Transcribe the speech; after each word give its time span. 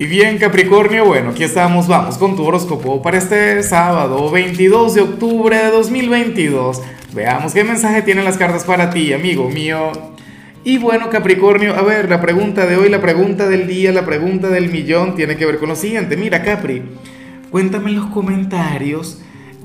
Y 0.00 0.06
bien 0.06 0.38
Capricornio, 0.38 1.04
bueno, 1.06 1.30
aquí 1.30 1.42
estamos, 1.42 1.88
vamos 1.88 2.18
con 2.18 2.36
tu 2.36 2.44
horóscopo 2.44 3.02
para 3.02 3.18
este 3.18 3.64
sábado 3.64 4.30
22 4.30 4.94
de 4.94 5.00
octubre 5.00 5.56
de 5.56 5.72
2022. 5.72 6.80
Veamos 7.12 7.52
qué 7.52 7.64
mensaje 7.64 8.02
tienen 8.02 8.24
las 8.24 8.36
cartas 8.36 8.62
para 8.62 8.90
ti, 8.90 9.12
amigo 9.12 9.48
mío. 9.48 9.90
Y 10.62 10.78
bueno 10.78 11.10
Capricornio, 11.10 11.74
a 11.74 11.82
ver, 11.82 12.08
la 12.08 12.20
pregunta 12.20 12.64
de 12.64 12.76
hoy, 12.76 12.88
la 12.90 13.00
pregunta 13.00 13.48
del 13.48 13.66
día, 13.66 13.90
la 13.90 14.04
pregunta 14.04 14.46
del 14.50 14.70
millón 14.70 15.16
tiene 15.16 15.36
que 15.36 15.44
ver 15.44 15.58
con 15.58 15.68
lo 15.68 15.74
siguiente. 15.74 16.16
Mira 16.16 16.44
Capri, 16.44 16.80
cuéntame 17.50 17.90
en 17.90 17.96
los 17.96 18.06
comentarios 18.06 19.20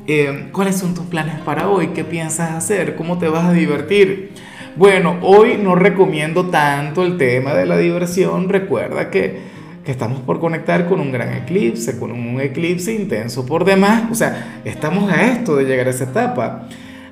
eh, 0.07 0.49
cuáles 0.51 0.77
son 0.77 0.95
tus 0.95 1.05
planes 1.05 1.41
para 1.41 1.69
hoy, 1.69 1.89
qué 1.89 2.03
piensas 2.03 2.53
hacer, 2.53 2.95
cómo 2.95 3.19
te 3.19 3.27
vas 3.27 3.45
a 3.45 3.53
divertir. 3.53 4.31
Bueno, 4.77 5.19
hoy 5.21 5.59
no 5.61 5.75
recomiendo 5.75 6.47
tanto 6.47 7.03
el 7.03 7.17
tema 7.17 7.53
de 7.53 7.67
la 7.67 7.77
diversión, 7.77 8.49
recuerda 8.49 9.11
que 9.11 9.52
que 9.83 9.91
estamos 9.91 10.21
por 10.21 10.39
conectar 10.39 10.87
con 10.87 10.99
un 10.99 11.11
gran 11.11 11.33
eclipse, 11.33 11.99
con 11.99 12.11
un 12.11 12.39
eclipse 12.39 12.93
intenso 12.93 13.45
por 13.45 13.65
demás. 13.65 14.03
O 14.11 14.15
sea, 14.15 14.61
estamos 14.63 15.11
a 15.11 15.31
esto 15.31 15.55
de 15.55 15.65
llegar 15.65 15.87
a 15.87 15.89
esa 15.89 16.05
etapa. 16.05 16.69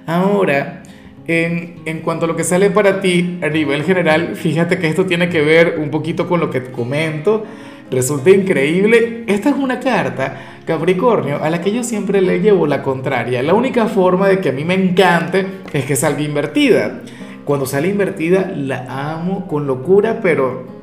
Ahora, 0.07 0.83
en, 1.27 1.81
en, 1.85 1.99
cuanto 1.99 2.25
a 2.25 2.27
lo 2.27 2.35
que 2.35 2.43
sale 2.43 2.69
para 2.71 3.01
ti 3.01 3.39
a 3.41 3.49
nivel 3.49 3.83
general, 3.83 4.35
fíjate 4.35 4.79
que 4.79 4.87
esto 4.87 5.05
tiene 5.05 5.29
que 5.29 5.41
ver 5.41 5.79
un 5.79 5.89
poquito 5.89 6.27
con 6.27 6.39
lo 6.39 6.49
que 6.49 6.63
comento. 6.71 7.45
Resulta 7.91 8.29
increíble. 8.29 9.25
Esta 9.27 9.49
es 9.49 9.55
una 9.57 9.81
carta, 9.81 10.61
Capricornio, 10.65 11.43
a 11.43 11.49
la 11.49 11.59
que 11.59 11.73
yo 11.73 11.83
siempre 11.83 12.21
le 12.21 12.39
llevo 12.39 12.65
la 12.67 12.83
contraria. 12.83 13.43
La 13.43 13.53
única 13.53 13.87
forma 13.87 14.29
de 14.29 14.39
que 14.39 14.49
a 14.49 14.53
mí 14.53 14.63
me 14.63 14.75
encante 14.75 15.45
es 15.73 15.83
que 15.83 15.97
salga 15.97 16.21
invertida. 16.21 17.01
Cuando 17.43 17.65
sale 17.65 17.89
invertida 17.89 18.49
la 18.55 18.85
amo 19.13 19.45
con 19.45 19.67
locura, 19.67 20.19
pero 20.21 20.80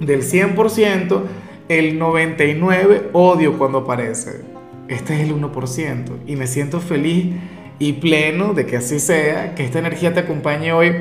del 0.00 0.22
100%, 0.22 1.22
el 1.68 2.00
99% 2.00 3.10
odio 3.12 3.56
cuando 3.58 3.78
aparece. 3.78 4.40
Este 4.88 5.14
es 5.14 5.20
el 5.20 5.40
1%. 5.40 6.04
Y 6.26 6.36
me 6.36 6.46
siento 6.46 6.80
feliz 6.80 7.26
y 7.78 7.94
pleno 7.94 8.54
de 8.54 8.66
que 8.66 8.76
así 8.76 8.98
sea, 8.98 9.54
que 9.54 9.64
esta 9.64 9.78
energía 9.78 10.12
te 10.12 10.20
acompañe 10.20 10.72
hoy. 10.72 10.92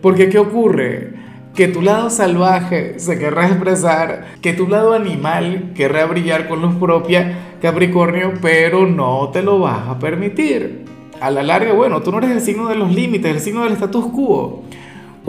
Porque 0.00 0.28
¿qué 0.28 0.38
ocurre? 0.38 1.12
Que 1.54 1.68
tu 1.68 1.82
lado 1.82 2.08
salvaje 2.08 2.98
se 2.98 3.18
querrá 3.18 3.48
expresar, 3.48 4.26
que 4.40 4.52
tu 4.52 4.68
lado 4.68 4.94
animal 4.94 5.72
querrá 5.74 6.06
brillar 6.06 6.48
con 6.48 6.62
luz 6.62 6.76
propia, 6.76 7.56
Capricornio, 7.60 8.34
pero 8.40 8.86
no 8.86 9.30
te 9.32 9.42
lo 9.42 9.58
vas 9.58 9.88
a 9.88 9.98
permitir. 9.98 10.84
A 11.20 11.32
la 11.32 11.42
larga, 11.42 11.72
bueno, 11.72 12.00
tú 12.00 12.12
no 12.12 12.18
eres 12.18 12.30
el 12.30 12.40
signo 12.40 12.68
de 12.68 12.76
los 12.76 12.94
límites, 12.94 13.34
el 13.34 13.40
signo 13.40 13.64
del 13.64 13.72
status 13.72 14.06
quo. 14.06 14.62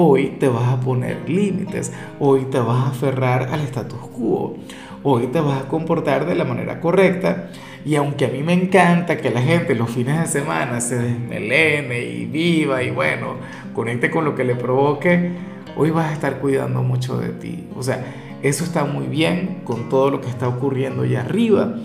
Hoy 0.02 0.38
te 0.40 0.48
vas 0.48 0.70
a 0.70 0.80
poner 0.80 1.30
límites, 1.30 1.92
hoy 2.22 2.46
te 2.46 2.58
vas 2.58 2.86
a 2.86 2.88
aferrar 2.88 3.50
al 3.52 3.60
status 3.64 4.00
quo, 4.00 4.56
hoy 5.04 5.28
te 5.28 5.42
vas 5.42 5.64
a 5.64 5.68
comportar 5.68 6.26
de 6.26 6.36
la 6.36 6.46
manera 6.46 6.80
correcta. 6.80 7.50
Y 7.84 7.96
aunque 7.96 8.24
a 8.24 8.30
mí 8.30 8.42
me 8.42 8.54
encanta 8.54 9.18
que 9.18 9.30
la 9.30 9.42
gente 9.42 9.76
los 9.76 9.90
fines 9.90 10.18
de 10.18 10.28
semana 10.28 10.80
se 10.80 10.98
desmelene 10.98 12.06
y 12.06 12.26
viva 12.28 12.82
y 12.82 12.92
bueno, 12.92 13.36
conecte 13.74 14.10
con 14.10 14.24
lo 14.24 14.36
que 14.36 14.46
le 14.46 14.56
provoque, 14.56 15.34
hoy 15.76 15.90
vas 15.90 16.12
a 16.12 16.14
estar 16.14 16.40
cuidando 16.40 16.82
mucho 16.82 17.18
de 17.18 17.32
ti. 17.32 17.68
O 17.76 17.84
sea, 17.84 18.02
eso 18.42 18.64
está 18.64 18.86
muy 18.86 19.08
bien 19.08 19.64
con 19.66 19.90
todo 19.90 20.12
lo 20.12 20.22
que 20.22 20.30
está 20.30 20.48
ocurriendo 20.48 21.04
allá 21.04 21.20
arriba, 21.20 21.76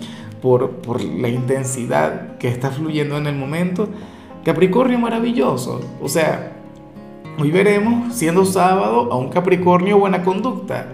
por, 0.41 0.77
por 0.77 1.03
la 1.03 1.27
intensidad 1.27 2.37
que 2.37 2.47
está 2.47 2.71
fluyendo 2.71 3.17
en 3.17 3.27
el 3.27 3.35
momento. 3.35 3.89
Capricornio 4.45 4.99
maravilloso. 4.99 5.81
O 6.01 6.07
sea, 6.07 6.53
Hoy 7.37 7.51
veremos, 7.51 8.15
siendo 8.15 8.45
sábado, 8.45 9.11
a 9.11 9.17
un 9.17 9.27
Capricornio 9.27 9.99
buena 9.99 10.23
conducta. 10.23 10.87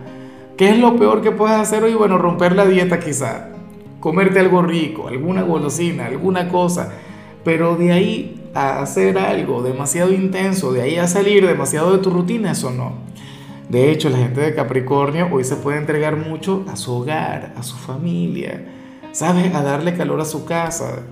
¿Qué 0.58 0.72
es 0.72 0.80
lo 0.80 0.96
peor 0.96 1.22
que 1.22 1.32
puedes 1.32 1.56
hacer 1.56 1.84
hoy? 1.84 1.94
Bueno, 1.94 2.18
romper 2.18 2.56
la 2.56 2.66
dieta 2.66 3.00
quizá. 3.00 3.50
Comerte 4.00 4.40
algo 4.40 4.64
rico, 4.64 5.08
alguna 5.08 5.44
golosina, 5.44 6.08
alguna 6.08 6.50
cosa. 6.50 6.94
Pero 7.44 7.76
de 7.76 7.92
ahí 7.92 8.50
a 8.56 8.82
hacer 8.82 9.20
algo 9.20 9.62
demasiado 9.62 10.12
intenso, 10.12 10.74
de 10.74 10.82
ahí 10.82 10.98
a 10.98 11.08
salir 11.08 11.46
demasiado 11.46 11.96
de 11.96 12.00
tu 12.00 12.10
rutina, 12.10 12.54
eso 12.54 12.72
no. 12.72 12.94
De 13.70 13.92
hecho, 13.92 14.10
la 14.10 14.18
gente 14.18 14.42
de 14.42 14.56
Capricornio 14.56 15.30
hoy 15.32 15.44
se 15.44 15.58
puede 15.58 15.78
entregar 15.78 16.18
mucho 16.18 16.66
a 16.68 16.76
su 16.76 16.92
hogar, 16.92 17.54
a 17.56 17.62
su 17.62 17.76
familia, 17.76 18.66
¿sabes? 19.12 19.54
A 19.54 19.62
darle 19.62 19.96
calor 19.96 20.20
a 20.20 20.26
su 20.26 20.44
casa 20.44 21.04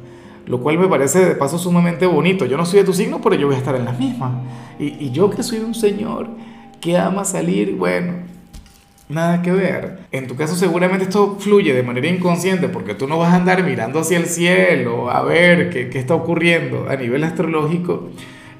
lo 0.50 0.60
cual 0.60 0.80
me 0.80 0.88
parece 0.88 1.24
de 1.24 1.36
paso 1.36 1.60
sumamente 1.60 2.08
bonito. 2.08 2.46
Yo 2.46 2.58
no 2.58 2.66
soy 2.66 2.80
de 2.80 2.86
tu 2.86 2.94
signo, 2.94 3.22
pero 3.22 3.36
yo 3.36 3.46
voy 3.46 3.56
a 3.56 3.60
estar 3.60 3.76
en 3.76 3.86
las 3.86 3.98
mismas. 3.98 4.32
Y, 4.80 5.12
yo 5.12 5.30
que 5.30 5.44
soy 5.44 5.60
un 5.60 5.76
señor 5.76 6.28
que 6.82 6.98
ama 6.98 7.24
salir, 7.24 7.76
bueno, 7.76 8.14
nada 9.10 9.44
que 9.44 9.52
ver. 9.52 10.00
En 10.12 10.26
tu 10.26 10.36
caso 10.36 10.56
seguramente 10.56 11.04
esto 11.04 11.38
fluye 11.40 11.72
de 11.74 11.84
manera 11.84 12.08
inconsciente 12.08 12.68
porque 12.68 12.96
tú 12.96 13.08
no 13.08 13.20
vas 13.20 13.32
a 13.32 13.36
andar 13.36 13.64
mirando 13.64 14.00
hacia 14.00 14.18
el 14.18 14.26
cielo 14.26 15.12
a 15.12 15.22
ver 15.22 15.70
qué, 15.70 15.90
qué 15.90 16.00
está 16.00 16.16
ocurriendo 16.16 16.90
a 16.90 16.96
nivel 16.96 17.24
astrológico 17.24 18.10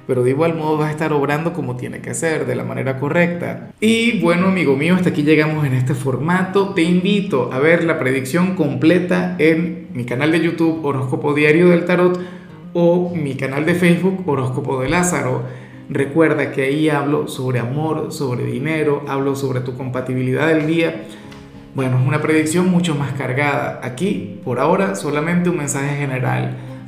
pero 0.10 0.24
de 0.24 0.32
igual 0.32 0.56
modo 0.56 0.76
vas 0.76 0.88
a 0.88 0.92
estar 0.92 1.14
obrando 1.14 1.54
como 1.54 1.76
tiene 1.76 2.02
que 2.02 2.16
ser, 2.16 2.48
de 2.48 2.56
la 2.56 2.64
manera 2.64 2.98
correcta. 3.00 3.70
Y 3.80 4.20
bueno, 4.22 4.48
amigo 4.48 4.76
mío, 4.76 4.96
hasta 4.96 5.10
aquí 5.10 5.22
llegamos 5.22 5.68
en 5.68 5.76
este 5.76 5.94
formato. 5.94 6.74
Te 6.74 6.82
invito 6.82 7.52
a 7.54 7.60
ver 7.60 7.84
la 7.84 8.00
predicción 8.00 8.56
completa 8.56 9.36
en 9.38 9.90
mi 9.94 10.06
canal 10.06 10.32
de 10.32 10.40
YouTube 10.42 10.84
Horóscopo 10.84 11.36
Diario 11.36 11.70
del 11.70 11.86
Tarot 11.86 12.20
o 12.74 13.14
mi 13.14 13.36
canal 13.36 13.68
de 13.68 13.76
Facebook 13.76 14.28
Horóscopo 14.28 14.82
de 14.82 14.90
Lázaro. 14.90 15.44
Recuerda 15.92 16.52
que 16.54 16.64
ahí 16.64 16.90
hablo 16.90 17.28
sobre 17.28 17.60
amor, 17.60 18.12
sobre 18.12 18.46
dinero, 18.46 19.04
hablo 19.08 19.36
sobre 19.36 19.60
tu 19.60 19.78
compatibilidad 19.78 20.48
del 20.48 20.66
día. 20.66 21.04
Bueno, 21.76 22.00
es 22.00 22.08
una 22.08 22.20
predicción 22.20 22.68
mucho 22.72 22.96
más 22.96 23.12
cargada. 23.12 23.80
Aquí, 23.84 24.40
por 24.44 24.60
ahora, 24.60 24.96
solamente 24.96 25.52
un 25.52 25.58
mensaje 25.58 25.98
general 25.98 26.58